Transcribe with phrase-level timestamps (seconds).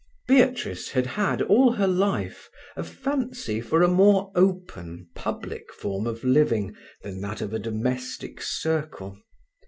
[0.27, 6.23] Beatrice had had all her life a fancy for a more open, public form of
[6.23, 9.21] living than that of a domestic circle.